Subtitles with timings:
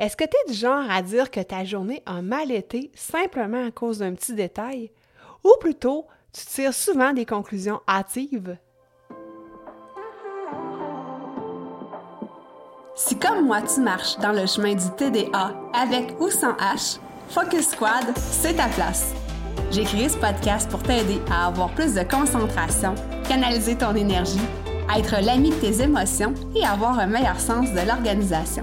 [0.00, 3.66] Est-ce que tu es du genre à dire que ta journée a mal été simplement
[3.66, 4.90] à cause d'un petit détail?
[5.44, 8.56] Ou plutôt, tu tires souvent des conclusions hâtives?
[12.94, 16.98] Si comme moi tu marches dans le chemin du TDA avec ou sans H,
[17.28, 19.12] Focus Squad, c'est ta place.
[19.70, 22.94] J'ai créé ce podcast pour t'aider à avoir plus de concentration,
[23.28, 24.40] canaliser ton énergie,
[24.96, 28.62] être l'ami de tes émotions et avoir un meilleur sens de l'organisation.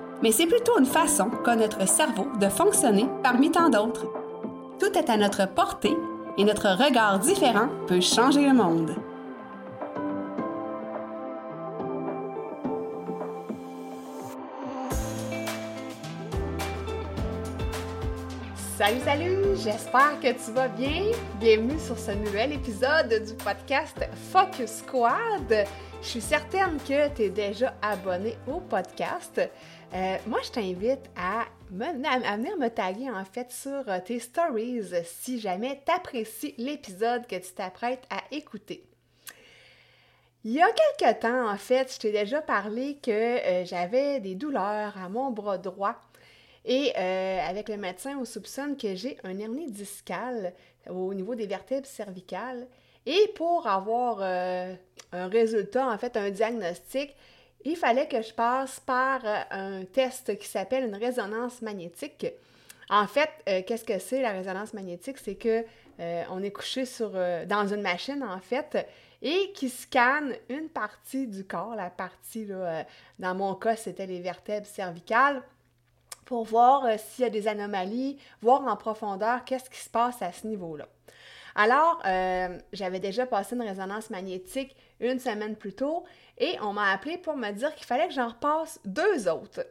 [0.21, 4.05] mais c'est plutôt une façon qu'a notre cerveau de fonctionner parmi tant d'autres.
[4.79, 5.95] Tout est à notre portée
[6.37, 8.95] et notre regard différent peut changer le monde.
[18.77, 19.55] Salut, salut!
[19.63, 21.11] J'espère que tu vas bien.
[21.39, 23.95] Bienvenue sur ce nouvel épisode du podcast
[24.31, 25.67] Focus Squad.
[26.01, 29.39] Je suis certaine que tu es déjà abonné au podcast.
[29.93, 35.39] Euh, moi, je t'invite à, venir me taguer en fait sur euh, tes stories si
[35.39, 38.85] jamais tu apprécies l'épisode que tu t'apprêtes à écouter.
[40.45, 44.35] Il y a quelque temps, en fait, je t'ai déjà parlé que euh, j'avais des
[44.35, 45.95] douleurs à mon bras droit.
[46.63, 50.53] Et avec le médecin, on soupçonne que j'ai un hernie discale
[50.87, 52.67] au niveau des vertèbres cervicales.
[53.07, 57.15] Et pour avoir un résultat, en fait, un diagnostic,
[57.65, 62.27] il fallait que je passe par euh, un test qui s'appelle une résonance magnétique.
[62.89, 65.17] En fait, euh, qu'est-ce que c'est la résonance magnétique?
[65.17, 65.63] C'est que
[65.99, 68.87] euh, on est couché sur, dans une machine, en fait,
[69.21, 72.85] et qui scanne une partie du corps, la partie, là,
[73.19, 75.43] dans mon cas, c'était les vertèbres cervicales,
[76.25, 80.31] pour voir s'il y a des anomalies, voir en profondeur qu'est-ce qui se passe à
[80.31, 80.87] ce niveau-là.
[81.53, 82.01] Alors,
[82.73, 86.05] j'avais déjà passé une résonance magnétique une semaine plus tôt
[86.37, 89.65] et on m'a appelé pour me dire qu'il fallait que j'en repasse deux autres.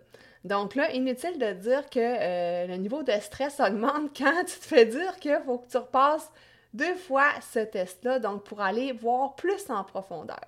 [0.44, 4.66] Donc là, inutile de dire que euh, le niveau de stress augmente quand tu te
[4.66, 6.30] fais dire qu'il faut que tu repasses
[6.72, 10.40] deux fois ce test-là, donc pour aller voir plus en profondeur.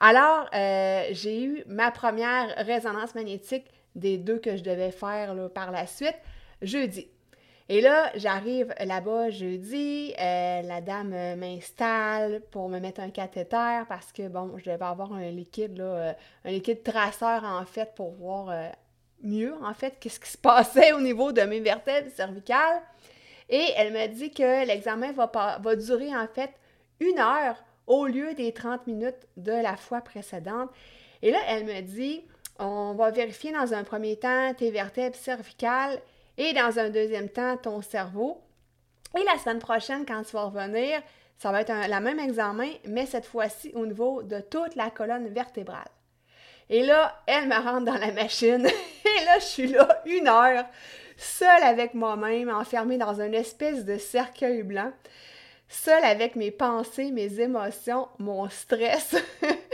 [0.00, 5.70] Alors, euh, j'ai eu ma première résonance magnétique des deux que je devais faire par
[5.70, 6.16] la suite
[6.60, 7.08] jeudi.
[7.72, 13.80] Et là, j'arrive là-bas jeudi, euh, la dame euh, m'installe pour me mettre un cathéter
[13.88, 16.12] parce que, bon, je devais avoir un liquide, là, euh,
[16.44, 18.54] un liquide traceur, en fait, pour voir
[19.22, 22.82] mieux, en fait, qu'est-ce qui se passait au niveau de mes vertèbres cervicales.
[23.48, 26.50] Et elle me dit que l'examen va, va durer, en fait,
[27.00, 27.56] une heure
[27.86, 30.68] au lieu des 30 minutes de la fois précédente.
[31.22, 32.22] Et là, elle me dit,
[32.58, 36.02] on va vérifier dans un premier temps tes vertèbres cervicales
[36.38, 38.40] et dans un deuxième temps, ton cerveau.
[39.18, 41.02] Et la semaine prochaine, quand tu vas revenir,
[41.36, 45.28] ça va être un, même examen, mais cette fois-ci au niveau de toute la colonne
[45.28, 45.88] vertébrale.
[46.70, 48.66] Et là, elle me rentre dans la machine.
[49.04, 50.64] Et là, je suis là une heure,
[51.16, 54.92] seule avec moi-même, enfermée dans une espèce de cercueil blanc,
[55.68, 59.16] seule avec mes pensées, mes émotions, mon stress.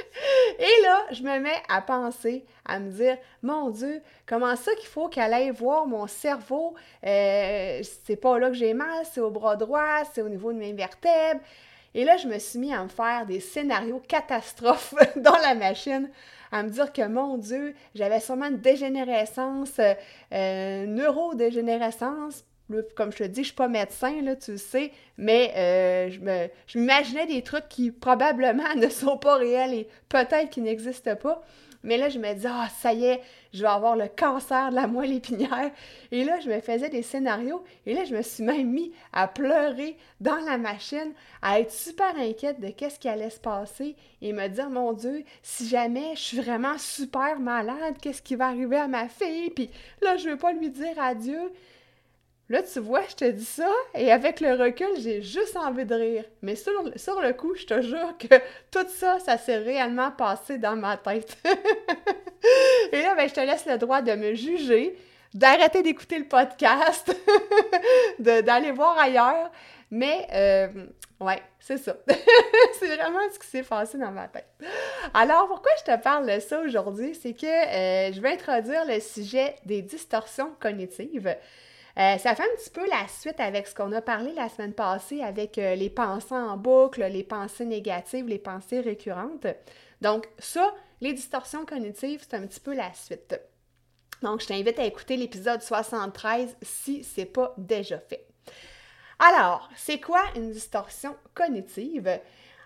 [0.59, 4.89] Et là, je me mets à penser, à me dire, mon Dieu, comment ça qu'il
[4.89, 6.75] faut qu'elle aille voir mon cerveau?
[7.05, 10.59] Euh, c'est pas là que j'ai mal, c'est au bras droit, c'est au niveau de
[10.59, 11.41] mes vertèbres.
[11.95, 16.11] Et là, je me suis mis à me faire des scénarios catastrophes dans la machine,
[16.53, 19.81] à me dire que, mon Dieu, j'avais sûrement une dégénérescence,
[20.33, 22.45] euh, neurodégénérescence,
[22.95, 26.11] comme je te dis, je suis pas médecin, là, tu le sais, mais euh,
[26.67, 31.43] je, m'imaginais des trucs qui probablement ne sont pas réels et peut-être qui n'existent pas.
[31.85, 33.21] Mais là, je me dis, ah, ça y est,
[33.53, 35.71] je vais avoir le cancer de la moelle épinière.
[36.11, 37.63] Et là, je me faisais des scénarios.
[37.87, 42.17] Et là, je me suis même mis à pleurer dans la machine, à être super
[42.17, 46.21] inquiète de qu'est-ce qui allait se passer et me dire, mon Dieu, si jamais je
[46.21, 49.51] suis vraiment super malade, qu'est-ce qui va arriver à ma fille?
[49.51, 49.71] Puis
[50.03, 51.53] là, je veux pas lui dire adieu.
[52.51, 55.95] Là, tu vois, je te dis ça, et avec le recul, j'ai juste envie de
[55.95, 56.25] rire.
[56.41, 58.35] Mais sur, sur le coup, je te jure que
[58.71, 61.37] tout ça, ça s'est réellement passé dans ma tête.
[62.93, 64.97] et là, ben, je te laisse le droit de me juger,
[65.35, 67.15] d'arrêter d'écouter le podcast,
[68.19, 69.51] d'aller voir ailleurs.
[69.91, 70.87] Mais, euh,
[71.21, 71.97] ouais, c'est ça.
[72.79, 74.49] c'est vraiment ce qui s'est passé dans ma tête.
[75.13, 77.15] Alors, pourquoi je te parle de ça aujourd'hui?
[77.15, 81.37] C'est que euh, je vais introduire le sujet des distorsions cognitives.
[81.99, 84.73] Euh, ça fait un petit peu la suite avec ce qu'on a parlé la semaine
[84.73, 89.49] passée avec les pensées en boucle, les pensées négatives, les pensées récurrentes.
[90.01, 93.41] Donc, ça, les distorsions cognitives, c'est un petit peu la suite.
[94.23, 98.27] Donc, je t'invite à écouter l'épisode 73 si ce n'est pas déjà fait.
[99.19, 102.21] Alors, c'est quoi une distorsion cognitive?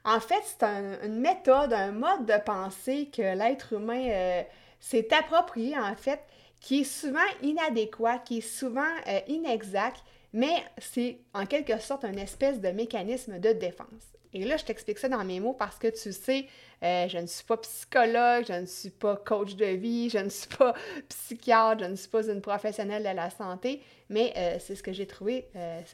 [0.05, 4.43] En fait, c'est une méthode, un mode de pensée que l'être humain euh,
[4.81, 6.21] s'est approprié, en fait,
[6.63, 12.19] qui est souvent inadéquat, qui est souvent euh, inexact, mais c'est en quelque sorte une
[12.19, 13.89] espèce de mécanisme de défense.
[14.33, 16.47] Et là, je t'explique ça dans mes mots parce que tu sais,
[16.83, 20.31] euh, je ne suis pas psychologue, je ne suis pas coach de vie, je ne
[20.31, 20.75] suis pas
[21.09, 24.93] psychiatre, je ne suis pas une professionnelle de la santé, mais euh, c'est ce que
[24.93, 25.49] j'ai trouvé.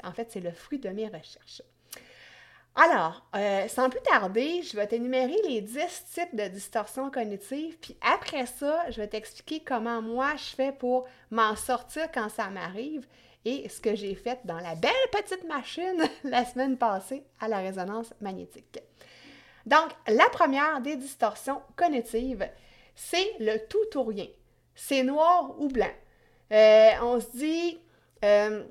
[0.05, 1.63] En fait, c'est le fruit de mes recherches.
[2.75, 3.27] Alors,
[3.69, 8.89] sans plus tarder, je vais t'énumérer les 10 types de distorsions cognitives, puis après ça,
[8.91, 13.05] je vais t'expliquer comment moi je fais pour m'en sortir quand ça m'arrive
[13.45, 17.59] et ce que j'ai fait dans la belle petite machine la semaine passée à la
[17.59, 18.81] résonance magnétique.
[19.67, 22.49] Donc, la première des distorsions cognitives,
[22.95, 24.27] c'est le tout ou rien.
[24.75, 25.91] C'est noir ou blanc.
[26.53, 27.81] Euh, on se dit,
[28.25, 28.65] euh,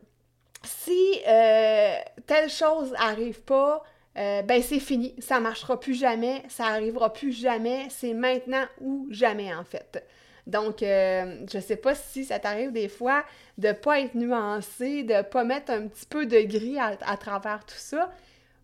[0.68, 3.84] si euh, telle chose n'arrive pas,
[4.16, 9.54] ben c'est fini, ça marchera plus jamais, ça n'arrivera plus jamais, c'est maintenant ou jamais
[9.54, 10.04] en fait.
[10.48, 13.24] Donc, je ne sais pas si ça t'arrive des fois
[13.60, 17.18] de ne pas être nuancé, de ne pas mettre un petit peu de gris à
[17.18, 18.10] travers tout ça,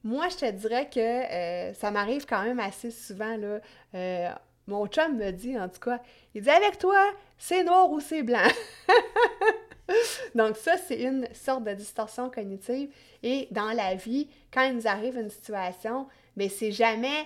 [0.04, 3.38] moi, je te dirais que euh, ça m'arrive quand même assez souvent.
[3.96, 4.30] Euh,
[4.68, 6.02] mon chum me dit, en tout cas,
[6.36, 7.00] il dit avec toi,
[7.38, 8.48] c'est noir ou c'est blanc.
[10.36, 12.90] Donc, ça, c'est une sorte de distorsion cognitive.
[13.22, 17.26] Et dans la vie, quand il nous arrive une situation, mais c'est jamais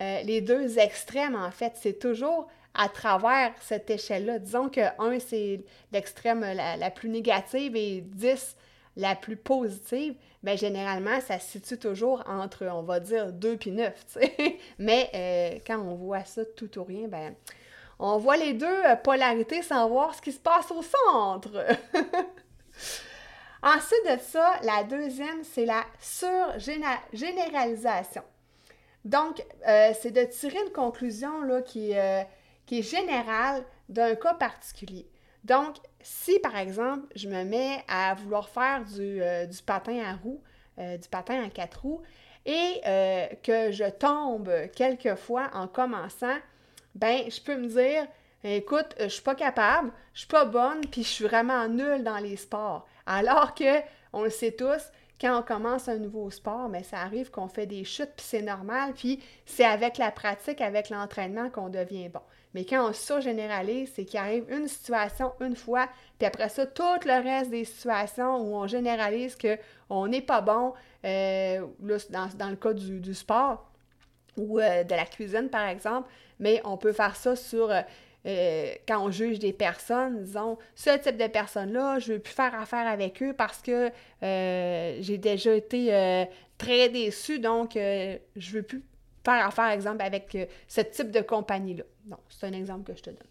[0.00, 1.72] euh, les deux extrêmes, en fait.
[1.76, 4.38] C'est toujours à travers cette échelle-là.
[4.38, 5.60] Disons que 1, c'est
[5.92, 8.56] l'extrême la, la, plus négative et 10,
[8.96, 13.70] la plus positive, bien, généralement, ça se situe toujours entre, on va dire, 2 puis
[13.70, 14.18] 9,
[14.78, 17.34] Mais euh, quand on voit ça tout ou rien, ben
[17.98, 21.66] on voit les deux euh, polarités sans voir ce qui se passe au centre.
[23.62, 28.22] Ensuite de ça, la deuxième, c'est la surgénéralisation.
[29.04, 32.28] Donc, euh, c'est de tirer une conclusion là, qui, est
[32.70, 35.08] générale d'un cas particulier.
[35.44, 40.42] Donc, si par exemple, je me mets à vouloir faire du, euh, patin à roues,
[40.78, 42.02] euh, du patin à quatre roues,
[42.46, 46.36] et euh, que je tombe quelquefois en commençant,
[46.98, 48.06] ben, je peux me dire,
[48.42, 52.18] écoute, je suis pas capable, je suis pas bonne, puis je suis vraiment nulle dans
[52.18, 52.86] les sports.
[53.06, 53.80] Alors que,
[54.12, 54.90] on le sait tous,
[55.20, 58.42] quand on commence un nouveau sport, mais ça arrive qu'on fait des chutes, puis c'est
[58.42, 62.20] normal, puis c'est avec la pratique, avec l'entraînement qu'on devient bon.
[62.54, 66.82] Mais quand on surgénéralise, c'est qu'il arrive une situation une fois, puis après ça, tout
[67.04, 70.72] le reste des situations où on généralise qu'on n'est pas bon,
[71.04, 71.66] euh,
[72.10, 73.70] dans, le cas du, sport
[74.36, 76.08] ou euh, de la cuisine, par exemple,
[76.38, 77.70] mais on peut faire ça sur...
[77.70, 82.34] Euh, quand on juge des personnes, disons, ce type de personnes-là, je ne veux plus
[82.34, 83.90] faire affaire avec eux parce que
[84.20, 86.26] j'ai déjà été
[86.58, 88.82] très déçue, donc je ne veux plus
[89.24, 90.36] faire affaire, exemple, avec
[90.66, 91.84] ce type de compagnie-là.
[92.04, 93.28] Donc, c'est un exemple que je te donne.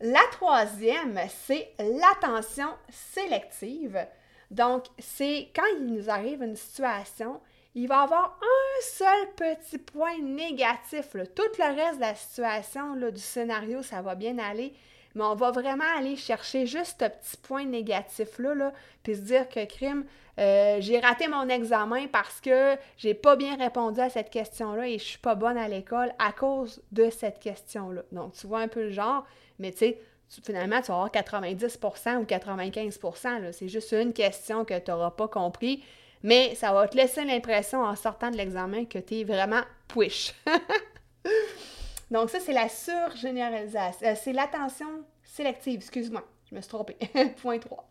[0.00, 4.04] La troisième, c'est l'attention sélective.
[4.50, 7.40] Donc, c'est quand il nous arrive une situation,
[7.74, 11.16] il va avoir un seul petit point négatif.
[11.34, 14.74] Tout le reste de la situation, là, du scénario, ça va bien aller,
[15.14, 19.48] mais on va vraiment aller chercher juste ce petit point négatif-là, là, puis se dire
[19.48, 20.04] que crime,
[20.38, 24.98] euh, j'ai raté mon examen parce que j'ai pas bien répondu à cette question-là et
[24.98, 28.02] je suis pas bonne à l'école à cause de cette question-là.
[28.12, 29.26] Donc, tu vois un peu le genre,
[29.58, 29.98] mais tu sais,
[30.42, 35.28] finalement, tu vas avoir 90% ou 95% C'est juste une question que tu n'auras pas
[35.28, 35.84] compris,
[36.22, 40.34] mais ça va te laisser l'impression en sortant de l'examen que tu es vraiment push.
[42.10, 44.06] Donc, ça, c'est la surgénéralisation.
[44.06, 46.98] Euh, c'est l'attention sélective, excuse-moi, je me suis trompée.
[47.42, 47.88] Point 3.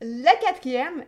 [0.00, 1.04] Le quatrième,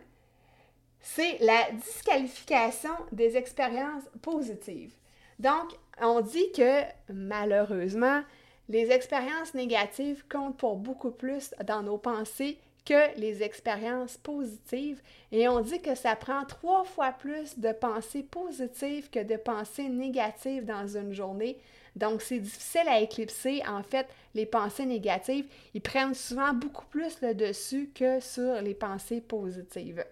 [0.99, 4.93] c'est la disqualification des expériences positives.
[5.39, 8.21] Donc, on dit que malheureusement,
[8.69, 15.47] les expériences négatives comptent pour beaucoup plus dans nos pensées que les expériences positives et
[15.47, 20.65] on dit que ça prend trois fois plus de pensées positives que de pensées négatives
[20.65, 21.59] dans une journée.
[21.95, 23.61] Donc, c'est difficile à éclipser.
[23.67, 28.73] En fait, les pensées négatives, ils prennent souvent beaucoup plus le dessus que sur les
[28.73, 30.03] pensées positives.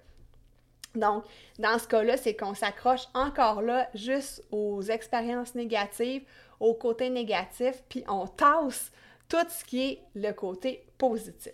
[0.95, 1.23] Donc,
[1.59, 6.23] dans ce cas-là, c'est qu'on s'accroche encore là juste aux expériences négatives,
[6.59, 8.91] aux côtés négatifs, puis on tasse
[9.27, 11.53] tout ce qui est le côté positif.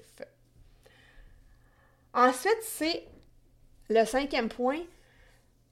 [2.16, 3.04] Ensuite, c'est
[3.90, 4.80] le cinquième point,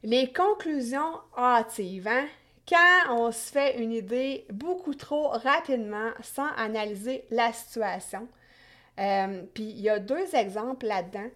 [0.03, 2.07] les conclusions hâtives.
[2.07, 2.27] Hein?
[2.67, 8.27] Quand on se fait une idée beaucoup trop rapidement sans analyser la situation.
[8.99, 11.29] Euh, puis il y a deux exemples là-dedans.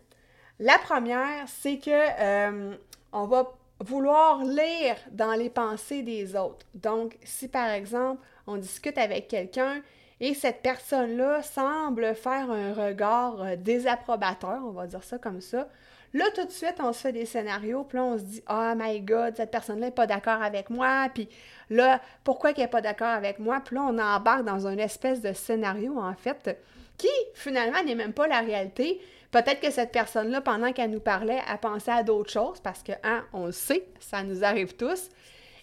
[0.59, 2.75] La première, c'est que euh,
[3.13, 6.65] on va vouloir lire dans les pensées des autres.
[6.73, 9.81] Donc, si par exemple, on discute avec quelqu'un
[10.19, 15.67] et cette personne-là semble faire un regard euh, désapprobateur, on va dire ça comme ça,
[16.13, 18.99] là, tout de suite, on se fait des scénarios, puis on se dit «Oh my
[19.01, 21.29] God, cette personne-là n'est pas d'accord avec moi, puis
[21.69, 25.21] là, pourquoi qu'elle n'est pas d'accord avec moi?» Puis là, on embarque dans une espèce
[25.21, 26.57] de scénario, en fait,
[26.97, 28.99] qui, finalement, n'est même pas la réalité,
[29.31, 32.93] Peut-être que cette personne-là, pendant qu'elle nous parlait, a pensé à d'autres choses parce que,
[33.03, 35.09] hein, on le sait, ça nous arrive tous,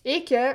[0.04, 0.52] et que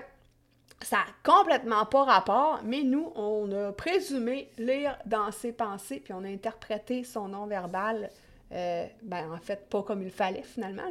[0.81, 6.13] ça n'a complètement pas rapport, mais nous, on a présumé lire dans ses pensées, puis
[6.13, 8.09] on a interprété son non-verbal,
[8.51, 10.89] euh, ben, en fait, pas comme il fallait finalement.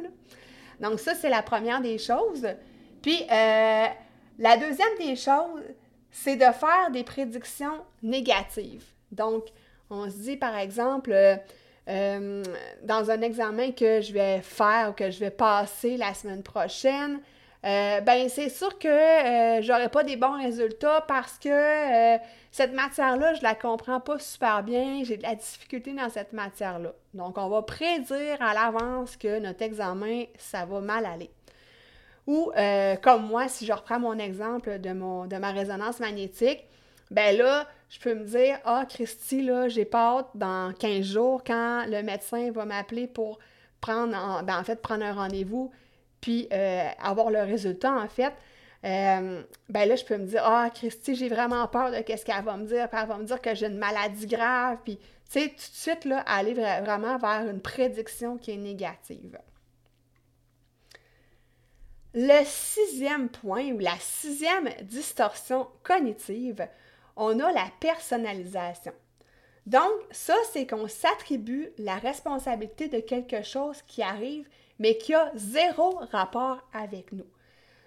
[0.79, 2.47] Donc, ça, c'est la première des choses.
[3.01, 3.85] Puis, euh,
[4.37, 5.63] la deuxième des choses,
[6.11, 8.85] c'est de faire des prédictions négatives.
[9.11, 9.45] Donc,
[9.89, 12.43] on se dit, par exemple, euh,
[12.83, 17.19] dans un examen que je vais faire ou que je vais passer la semaine prochaine,
[17.65, 22.17] euh, ben c'est sûr que euh, j'aurai pas des bons résultats parce que
[22.51, 26.93] cette matière-là, je la comprends pas super bien, j'ai de la difficulté dans cette matière-là.
[27.13, 31.29] Donc, on va prédire à l'avance que notre examen, ça va mal aller.
[32.27, 32.51] Ou,
[33.01, 36.65] comme moi, si je reprends mon exemple de, mon, de ma résonance magnétique,
[37.11, 41.43] ben là, je peux me dire Ah, Christy, là, j'ai pas hâte dans 15 jours
[41.43, 43.39] quand le médecin va m'appeler pour
[43.81, 45.71] prendre, en, ben, en fait, prendre un rendez-vous
[46.21, 48.33] puis euh, avoir le résultat, en fait.
[48.85, 52.43] Euh, ben là, je peux me dire Ah, Christy, j'ai vraiment peur de ce qu'elle
[52.43, 52.89] va me dire.
[52.89, 54.77] Puis elle va me dire que j'ai une maladie grave.
[54.83, 59.37] Puis, tu sais, tout de suite, là, aller vraiment vers une prédiction qui est négative.
[62.13, 66.67] Le sixième point ou la sixième distorsion cognitive,
[67.15, 68.93] on a la personnalisation.
[69.67, 74.47] Donc, ça, c'est qu'on s'attribue la responsabilité de quelque chose qui arrive,
[74.79, 77.27] mais qui a zéro rapport avec nous.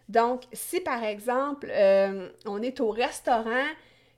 [0.09, 3.67] Donc, si par exemple, euh, on est au restaurant,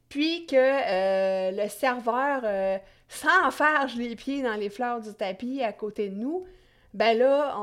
[0.09, 2.79] puis que euh, le serveur, euh,
[3.09, 6.45] sans faire les pieds dans les fleurs du tapis à côté de nous,
[6.95, 7.57] ben là,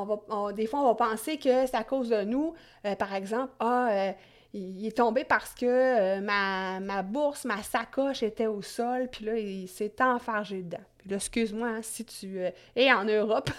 [0.53, 2.53] des fois, on va penser que c'est à cause de nous.
[3.00, 4.13] par exemple, ah,
[4.53, 9.38] il est tombé parce que euh, ma, bourse, ma sacoche était au sol, puis là,
[9.38, 10.84] il s'est enfargé dedans.
[10.98, 13.50] Puis là, excuse-moi hein, si tu euh, es en Europe.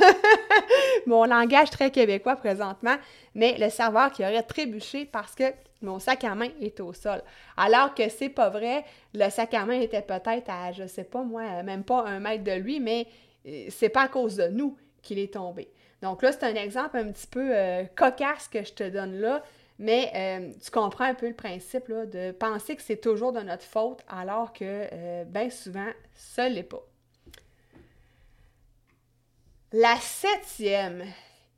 [1.07, 2.97] mon langage très québécois présentement,
[3.35, 5.45] mais le serveur qui aurait trébuché parce que
[5.81, 7.23] mon sac à main est au sol.
[7.57, 8.85] Alors que c'est pas vrai,
[9.15, 12.45] le sac à main était peut-être à, je sais pas moi, même pas un mètre
[12.45, 13.07] de lui, mais
[13.47, 15.69] euh, c'est pas à cause de nous qu'il est tombé.
[16.03, 17.53] Donc là, c'est un exemple un petit peu
[17.95, 19.43] cocasse que je te donne là.
[19.83, 23.65] Mais euh, tu comprends un peu le principe de penser que c'est toujours de notre
[23.65, 25.91] faute alors que euh, bien souvent,
[26.39, 26.87] ne l'est pas.
[29.73, 31.03] La septième,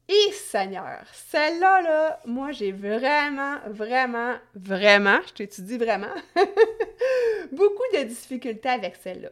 [0.08, 6.14] et Seigneur, celle-là, là, moi j'ai vraiment, vraiment, vraiment, je t'étudie vraiment,
[7.52, 9.28] beaucoup de difficultés avec celle-là.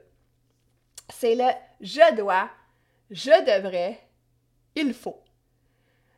[1.08, 1.48] C'est le
[1.80, 2.50] je dois,
[3.10, 3.98] je devrais,
[4.74, 5.21] il faut.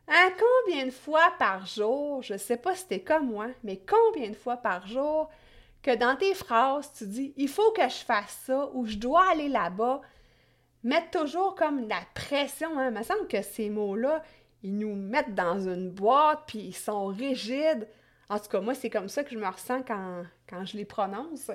[0.07, 4.29] Combien de fois par jour, je ne sais pas si t'es comme moi, mais combien
[4.29, 5.29] de fois par jour
[5.81, 9.29] que dans tes phrases, tu dis il faut que je fasse ça ou je dois
[9.31, 10.01] aller là-bas,
[10.83, 12.77] mettre toujours comme la pression.
[12.79, 12.89] Hein?
[12.89, 14.23] Il me semble que ces mots-là,
[14.63, 17.87] ils nous mettent dans une boîte puis ils sont rigides.
[18.29, 20.85] En tout cas, moi, c'est comme ça que je me ressens quand, quand je les
[20.85, 21.51] prononce.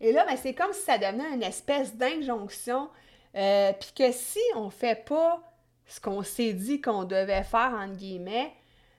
[0.00, 2.90] Et là, ben, c'est comme si ça devenait une espèce d'injonction.
[3.34, 5.42] Euh, puis que si on ne fait pas
[5.86, 8.52] ce qu'on s'est dit qu'on devait faire, entre guillemets,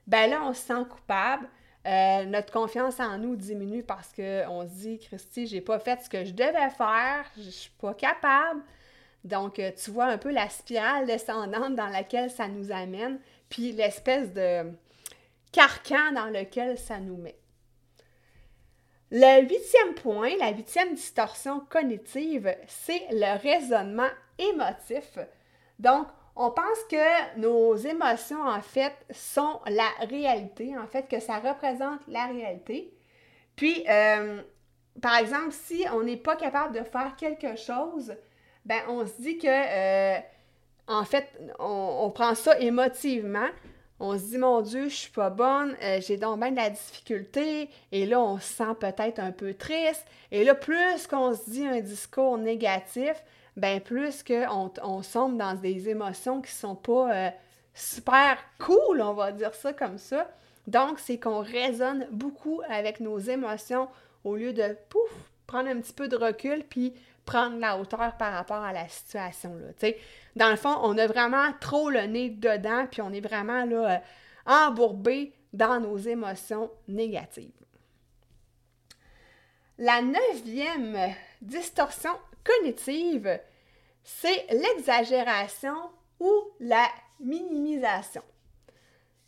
[0.08, 1.48] ben là, on se sent coupable.
[1.86, 6.10] Euh, notre confiance en nous diminue parce qu'on se dit, Christy, j'ai pas fait ce
[6.10, 8.62] que je devais faire, je suis pas capable.
[9.24, 13.72] Donc, euh, tu vois un peu la spirale descendante dans laquelle ça nous amène, puis
[13.72, 14.72] l'espèce de
[15.52, 17.38] carcan dans lequel ça nous met.
[19.10, 25.18] Le huitième point, la huitième distorsion cognitive, c'est le raisonnement émotif.
[25.80, 31.40] Donc, on pense que nos émotions, en fait, sont la réalité, en fait, que ça
[31.40, 32.94] représente la réalité.
[33.56, 34.42] Puis, euh,
[35.02, 38.16] par exemple, si on n'est pas capable de faire quelque chose,
[38.66, 40.20] ben on se dit que euh,
[40.88, 41.28] en fait,
[41.60, 43.48] on, prend ça émotivement.
[44.00, 46.70] On se dit, mon Dieu, je suis pas bonne, euh, j'ai donc bien de la
[46.70, 47.70] difficulté.
[47.92, 50.06] Et là, on se sent peut-être un peu triste.
[50.32, 53.16] Et là, plus qu'on se dit un discours négatif,
[53.58, 57.30] ben plus qu'on on sombre dans des émotions qui sont pas euh,
[57.74, 60.30] super cool, on va dire ça comme ça.
[60.68, 63.88] Donc, c'est qu'on raisonne beaucoup avec nos émotions
[64.24, 65.12] au lieu de, pouf,
[65.48, 66.94] prendre un petit peu de recul puis
[67.26, 69.56] prendre la hauteur par rapport à la situation.
[69.56, 69.90] Là,
[70.36, 73.96] dans le fond, on a vraiment trop le nez dedans, puis on est vraiment là,
[73.96, 73.98] euh,
[74.46, 77.52] embourbé dans nos émotions négatives.
[79.80, 82.12] La neuvième distorsion
[82.48, 83.40] cognitive,
[84.04, 85.76] c'est l'exagération
[86.20, 86.88] ou la
[87.20, 88.24] minimisation.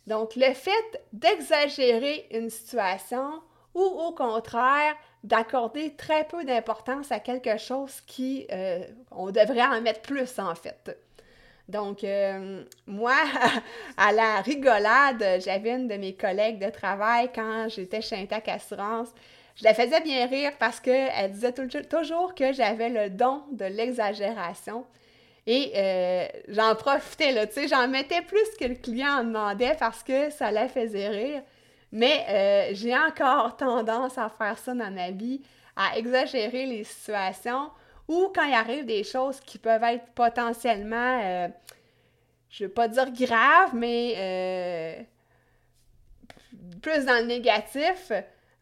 [0.06, 3.42] Donc, le fait d'exagérer une situation
[3.74, 9.80] ou au contraire d'accorder très peu d'importance à quelque chose qui, euh, on devrait en
[9.80, 10.98] mettre plus en fait.
[11.68, 13.14] Donc, euh, moi,
[13.96, 19.10] à la rigolade, j'avais une de mes collègues de travail quand j'étais chez Intac Assurance.
[19.60, 24.86] Je la faisais bien rire parce qu'elle disait toujours que j'avais le don de l'exagération.
[25.46, 29.76] Et euh, j'en profitais, là, tu sais, j'en mettais plus que le client en demandait
[29.78, 31.42] parce que ça la faisait rire.
[31.92, 35.42] Mais euh, j'ai encore tendance à faire ça dans ma vie,
[35.76, 37.68] à exagérer les situations
[38.08, 41.48] ou quand il arrive des choses qui peuvent être potentiellement, euh,
[42.48, 45.06] je ne veux pas dire graves, mais
[46.80, 48.10] plus dans le négatif,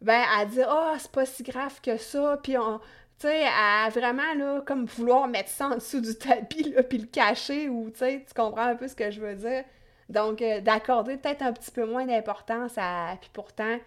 [0.01, 2.79] ben, à dire, oh, c'est pas si grave que ça, puis on,
[3.19, 6.99] tu sais, à vraiment, là, comme vouloir mettre ça en dessous du tapis, là, puis
[6.99, 9.65] le cacher, ou, tu sais, tu comprends un peu ce que je veux dire.
[10.09, 13.17] Donc, euh, d'accorder peut-être un petit peu moins d'importance à...
[13.21, 13.79] Puis pourtant,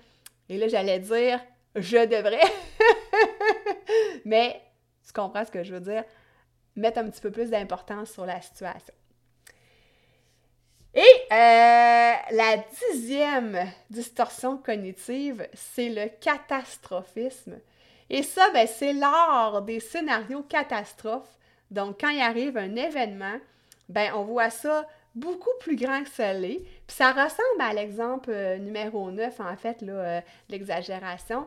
[0.49, 1.39] et là, j'allais dire,
[1.75, 2.41] je devrais.
[4.25, 4.61] Mais,
[5.05, 6.03] tu comprends ce que je veux dire?
[6.75, 8.93] Mettre un petit peu plus d'importance sur la situation.
[10.93, 12.57] Et euh, la
[12.91, 13.57] dixième
[13.89, 17.60] distorsion cognitive, c'est le catastrophisme.
[18.10, 21.38] Et ça, ben, c'est lors des scénarios catastrophes.
[21.69, 23.39] Donc, quand il arrive un événement,
[23.88, 26.59] ben, on voit ça beaucoup plus grand que ça l'est.
[26.87, 31.46] Puis ça ressemble à l'exemple euh, numéro 9, en fait, euh, l'exagération.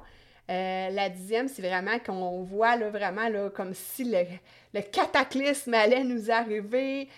[0.50, 6.04] Euh, la dixième, c'est vraiment qu'on voit là, vraiment là, comme si le, cataclysme allait
[6.04, 7.08] nous arriver,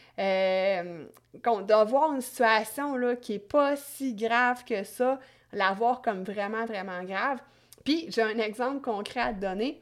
[1.43, 5.19] qu'on doit voir une situation là, qui n'est pas si grave que ça,
[5.53, 7.39] la voir comme vraiment, vraiment grave.
[7.85, 9.81] Puis, j'ai un exemple concret à te donner.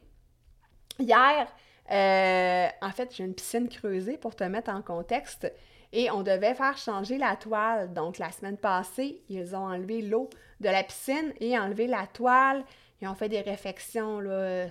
[0.99, 1.47] Hier,
[1.91, 5.51] euh, en fait, j'ai une piscine creusée pour te mettre en contexte
[5.91, 7.93] et on devait faire changer la toile.
[7.93, 10.29] Donc, la semaine passée, ils ont enlevé l'eau
[10.59, 12.63] de la piscine et enlevé la toile.
[13.11, 14.19] Ils fait des réfections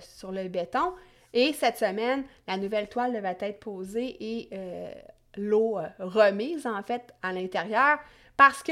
[0.01, 0.93] sur le béton.
[1.33, 4.91] Et cette semaine, la nouvelle toile devait être posée et euh,
[5.35, 7.99] l'eau euh, remise, en fait, à l'intérieur.
[8.37, 8.71] Parce que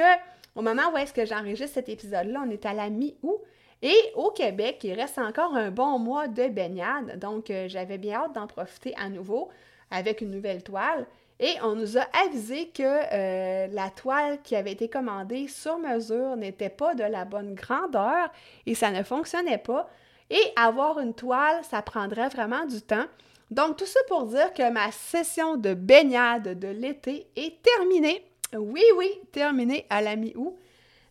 [0.56, 3.41] au moment où est-ce que j'enregistre cet épisode-là, on est à la mi-août.
[3.82, 8.21] Et au Québec, il reste encore un bon mois de baignade, donc euh, j'avais bien
[8.21, 9.49] hâte d'en profiter à nouveau
[9.91, 11.06] avec une nouvelle toile.
[11.39, 16.36] Et on nous a avisé que euh, la toile qui avait été commandée sur mesure
[16.38, 18.30] n'était pas de la bonne grandeur
[18.65, 19.89] et ça ne fonctionnait pas.
[20.30, 23.06] Et avoir une toile, ça prendrait vraiment du temps.
[23.52, 28.26] Donc tout ça pour dire que ma session de baignade de l'été est terminée.
[28.56, 30.56] Oui, oui, terminée à la mi-août.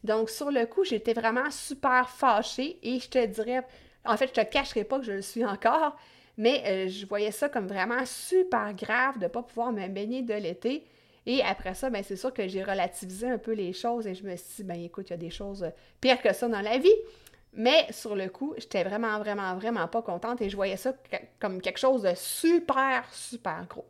[0.05, 3.65] Donc, sur le coup, j'étais vraiment super fâchée et je te dirais,
[4.05, 5.97] en fait, je te cacherai pas que je le suis encore,
[6.37, 10.23] mais euh, je voyais ça comme vraiment super grave de ne pas pouvoir me baigner
[10.23, 10.85] de l'été.
[11.27, 14.25] Et après ça, ben, c'est sûr que j'ai relativisé un peu les choses et je
[14.25, 15.65] me suis dit, ben écoute, il y a des choses
[16.01, 16.97] pires que ça dans la vie.
[17.55, 20.95] Mais sur le coup, j'étais vraiment, vraiment, vraiment pas contente et je voyais ça
[21.39, 23.87] comme quelque chose de super, super gros.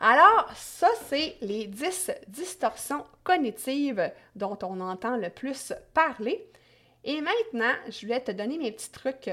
[0.00, 6.46] Alors, ça, c'est les 10 distorsions cognitives dont on entend le plus parler.
[7.04, 9.30] Et maintenant, je voulais te donner mes petits trucs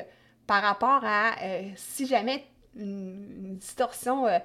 [0.52, 2.44] par rapport à euh, si jamais
[2.76, 4.38] une, distorsion euh,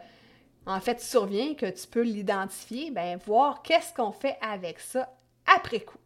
[0.65, 5.13] en fait survient, que tu peux l'identifier, ben voir qu'est-ce qu'on fait avec ça
[5.53, 5.99] après coup.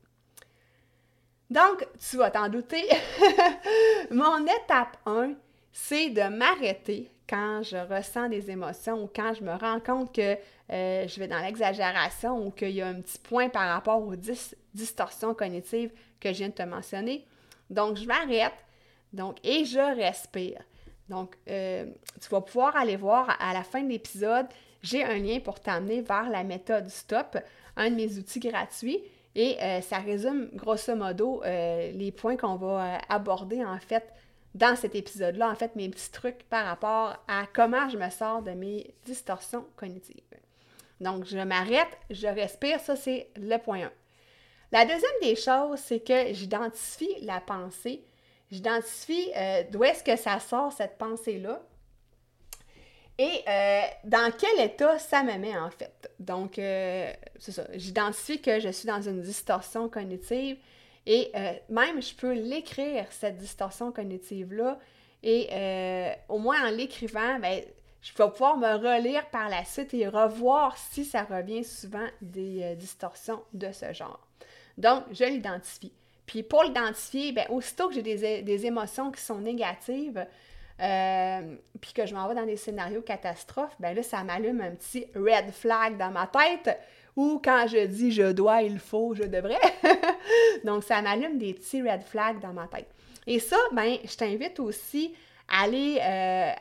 [1.51, 2.83] Donc, tu vas t'en douter,
[4.11, 5.35] mon étape 1,
[5.71, 10.35] c'est de m'arrêter quand je ressens des émotions ou quand je me rends compte que
[10.73, 14.17] euh, je vais dans l'exagération ou qu'il y a un petit point par rapport aux
[14.73, 17.27] distorsions cognitives que je viens de te mentionner.
[17.69, 18.55] Donc, je m'arrête
[19.13, 20.63] donc, et je respire.
[21.09, 21.87] Donc, euh,
[22.21, 24.47] tu vas pouvoir aller voir à la fin de l'épisode,
[24.83, 27.39] j'ai un lien pour t'amener vers la méthode STOP,
[27.77, 29.03] un de mes outils gratuits.
[29.35, 34.13] Et euh, ça résume grosso modo les points qu'on va aborder en fait
[34.55, 38.43] dans cet épisode-là, en fait, mes petits trucs par rapport à comment je me sors
[38.43, 40.23] de mes distorsions cognitives.
[41.01, 43.91] Donc, je m'arrête, je respire, ça c'est le point 1.
[44.73, 48.05] La deuxième des choses, c'est que j'identifie la pensée.
[48.51, 51.63] J'identifie euh, d'où est-ce que ça sort cette pensée-là
[53.19, 56.11] et euh, dans quel état ça me met en fait?
[56.19, 57.67] Donc, euh, c'est ça.
[57.75, 60.57] J'identifie que je suis dans une distorsion cognitive
[61.05, 61.31] et
[61.69, 64.79] même je peux l'écrire, cette distorsion cognitive-là.
[65.23, 65.51] Et
[66.31, 67.63] au moins en l'écrivant, ben,
[68.01, 72.75] je vais pouvoir me relire par la suite et revoir si ça revient souvent des
[72.77, 74.27] distorsions de ce genre.
[74.79, 75.93] Donc, je l'identifie.
[76.31, 80.25] Puis pour l'identifier, bien, aussitôt que j'ai des, émotions qui sont négatives,
[80.81, 84.71] euh, puis que je m'en vais dans des scénarios catastrophes, bien là, ça m'allume un
[84.71, 86.79] petit red flag dans ma tête.
[87.17, 89.59] Ou quand je dis je dois, il faut, je devrais.
[90.65, 92.87] Donc, ça m'allume des petits red flags dans ma tête.
[93.27, 95.13] Et ça, ben, je t'invite aussi
[95.51, 96.53] aller euh,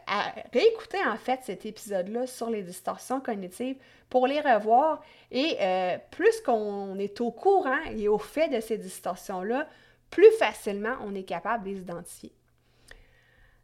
[0.52, 3.78] réécouter en fait cet épisode-là sur les distorsions cognitives
[4.10, 5.02] pour les revoir.
[5.32, 9.67] Et euh, plus qu'on est au courant et au fait de ces distorsions-là,
[10.10, 12.34] plus facilement on est capable de les identifier.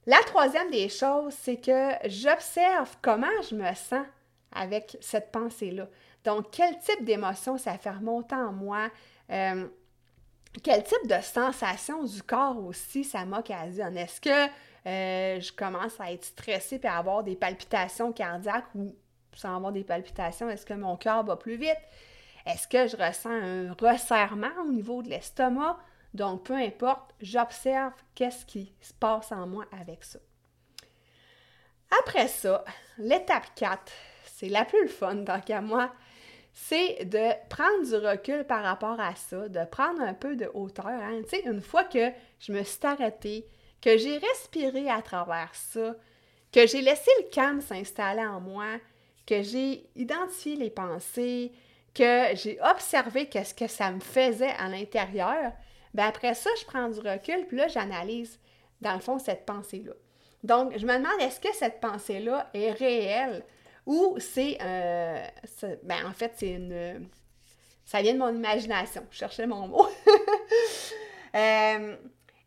[0.06, 4.06] La troisième des choses, c'est que j'observe comment je me sens
[4.52, 5.88] avec cette pensée-là.
[6.24, 8.90] Donc, quel type d'émotion ça fait remonter en moi?
[9.32, 9.68] Euh,
[10.64, 13.98] quel type de sensation du corps aussi ça m'occasionne?
[13.98, 14.52] Est-ce que
[14.86, 18.96] euh, je commence à être stressée et à avoir des palpitations cardiaques ou
[19.34, 21.78] sans avoir des palpitations, est-ce que mon cœur va plus vite?
[22.46, 25.78] Est-ce que je ressens un resserrement au niveau de l'estomac?
[26.14, 30.20] Donc, peu importe, j'observe qu'est-ce qui se passe en moi avec ça.
[32.00, 32.64] Après ça,
[32.98, 33.92] l'étape 4,
[34.24, 35.92] c'est la plus fun tant qu'à moi,
[36.54, 40.88] c'est de prendre du recul par rapport à ça, de prendre un peu de hauteur.
[40.88, 41.22] Hein.
[41.46, 43.46] Une fois que je me suis arrêtée,
[43.86, 45.96] que j'ai respiré à travers ça,
[46.52, 48.80] que j'ai laissé le calme s'installer en moi,
[49.28, 51.52] que j'ai identifié les pensées,
[51.94, 55.52] que j'ai observé qu'est-ce que ça me faisait à l'intérieur,
[55.94, 58.40] bien après ça, je prends du recul, puis là, j'analyse,
[58.82, 59.94] dans le fond, cette pensée-là.
[60.44, 63.46] Donc, je me demande, est-ce que cette pensée-là est réelle
[63.86, 65.28] ou c'est, euh,
[65.84, 67.08] ben, en fait, c'est une,
[67.86, 69.06] ça vient de mon imagination.
[69.12, 69.88] Je cherchais mon mot.
[71.36, 71.96] euh,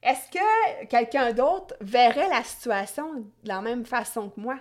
[0.02, 4.58] est-ce que quelqu'un d'autre verrait la situation de la même façon que moi?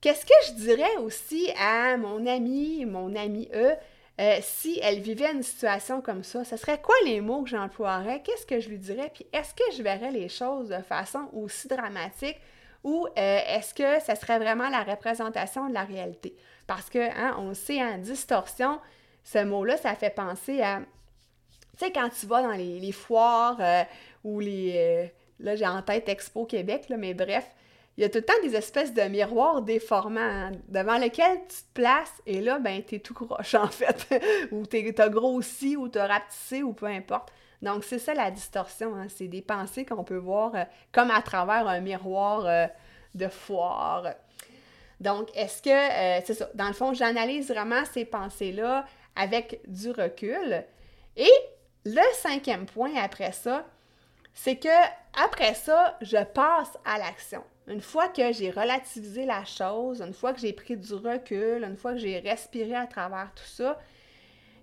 [0.00, 3.74] Qu'est-ce que je dirais aussi à mon ami, mon ami E,
[4.20, 6.44] euh, si elle vivait une situation comme ça?
[6.44, 8.20] Ce serait quoi les mots que j'emploierais?
[8.22, 9.10] Qu'est-ce que je lui dirais?
[9.14, 12.38] Puis est-ce que je verrais les choses de façon aussi dramatique?
[12.84, 16.36] Ou euh, est-ce que ce serait vraiment la représentation de la réalité?
[16.66, 18.78] Parce que, hein, on sait, en distorsion,
[19.24, 20.82] ce mot-là, ça fait penser à
[21.76, 23.82] tu sais, quand tu vas dans les, foires euh,
[24.22, 24.72] ou les.
[24.76, 25.06] Euh,
[25.40, 27.50] là, j'ai en tête Expo Québec, là, mais bref,
[27.96, 31.56] il y a tout le temps des espèces de miroirs déformants hein, devant lesquels tu
[31.56, 34.06] te places et là, ben, t'es tout croche en fait.
[34.52, 37.32] ou t'as grossi ou t'as rapetissé ou peu importe.
[37.62, 38.94] Donc, c'est ça la distorsion.
[38.94, 42.68] Hein, c'est des pensées qu'on peut voir euh, comme à travers un miroir
[43.14, 44.14] de foire.
[45.00, 48.84] Donc, est-ce que, c'est ça, dans le fond, j'analyse vraiment ces pensées-là
[49.16, 50.64] avec du recul.
[51.16, 51.30] Et
[51.84, 53.66] le cinquième point après ça,
[54.32, 54.68] c'est que
[55.14, 57.42] après ça, je passe à l'action.
[57.66, 61.76] Une fois que j'ai relativisé la chose, une fois que j'ai pris du recul, une
[61.76, 63.78] fois que j'ai respiré à travers tout ça,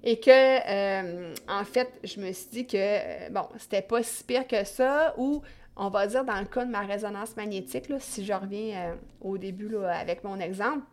[0.03, 4.23] et que, euh, en fait, je me suis dit que, euh, bon, c'était pas si
[4.23, 5.41] pire que ça, ou
[5.75, 9.37] on va dire dans le cas de ma résonance magnétique, si je reviens euh, au
[9.37, 10.85] début avec mon exemple,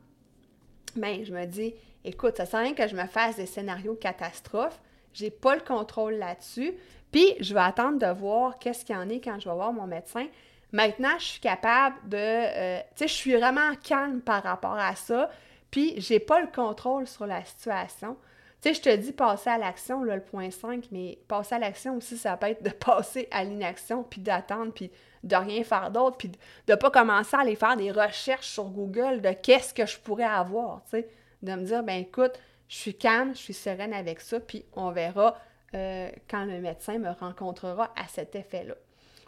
[0.95, 3.95] bien, je me dis, écoute, ça sert à rien que je me fasse des scénarios
[3.95, 4.81] catastrophes.
[5.19, 6.75] J'ai pas le contrôle là-dessus.
[7.11, 9.73] Puis, je vais attendre de voir qu'est-ce qu'il y en est quand je vais voir
[9.73, 10.27] mon médecin.
[10.71, 12.17] Maintenant, je suis capable de...
[12.17, 15.31] Euh, tu sais, je suis vraiment calme par rapport à ça.
[15.71, 18.17] Puis, j'ai pas le contrôle sur la situation.
[18.61, 21.97] Tu sais, je te dis passer à l'action, le point 5, mais passer à l'action
[21.97, 24.91] aussi, ça peut être de passer à l'inaction, puis d'attendre, puis
[25.25, 26.31] de rien faire d'autre, puis
[26.67, 30.25] de pas commencer à aller faire des recherches sur Google de qu'est-ce que je pourrais
[30.25, 31.09] avoir, tu sais.
[31.43, 32.33] De me dire, ben écoute,
[32.69, 35.39] je suis calme, je suis sereine avec ça, puis on verra
[35.75, 38.75] euh, quand le médecin me rencontrera à cet effet-là.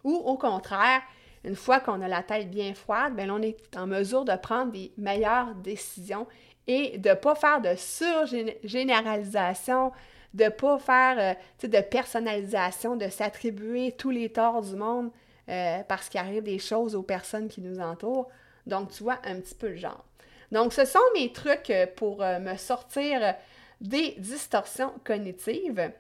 [0.05, 1.01] Ou au contraire,
[1.45, 4.73] une fois qu'on a la tête bien froide, bien, on est en mesure de prendre
[4.73, 6.27] des meilleures décisions
[6.67, 9.93] et de ne pas faire de surgénéralisation,
[10.35, 11.35] de ne pas faire euh,
[11.67, 15.11] de personnalisation, de s'attribuer tous les torts du monde
[15.49, 18.29] euh, parce qu'il arrive des choses aux personnes qui nous entourent.
[18.67, 20.05] Donc, tu vois un petit peu le genre.
[20.53, 23.35] Donc, ce sont mes trucs euh, pour euh, me sortir
[23.81, 25.93] des distorsions cognitives.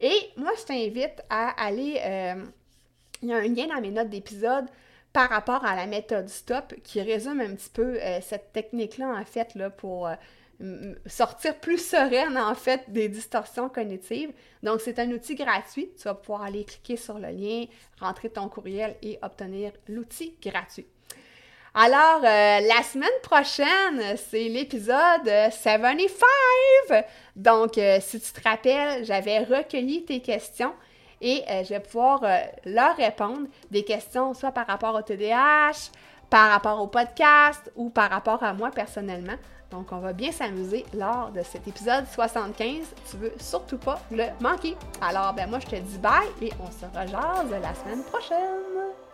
[0.00, 2.44] Et moi, je t'invite à aller, euh,
[3.22, 4.66] il y a un lien dans mes notes d'épisode
[5.12, 9.54] par rapport à la méthode STOP qui résume un petit peu cette technique-là, en fait,
[9.54, 10.10] là, pour
[11.06, 14.32] sortir plus sereine en fait des distorsions cognitives.
[14.62, 15.90] Donc c'est un outil gratuit.
[15.96, 17.64] Tu vas pouvoir aller cliquer sur le lien,
[17.98, 20.86] rentrer ton courriel et obtenir l'outil gratuit.
[21.78, 27.04] Alors, euh, la semaine prochaine, c'est l'épisode 75.
[27.36, 30.72] Donc, euh, si tu te rappelles, j'avais recueilli tes questions
[31.20, 32.24] et euh, je vais pouvoir
[32.64, 33.46] leur répondre.
[33.70, 35.90] Des questions soit par rapport au TDAH,
[36.30, 39.36] par rapport au podcast ou par rapport à moi personnellement.
[39.70, 42.86] Donc, on va bien s'amuser lors de cet épisode 75.
[43.10, 44.76] Tu veux surtout pas le manquer.
[45.02, 49.05] Alors, ben moi, je te dis bye et on se rejase la semaine prochaine.